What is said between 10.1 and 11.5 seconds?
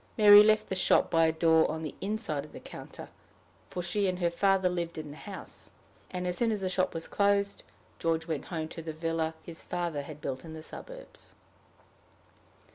built in the suburbs.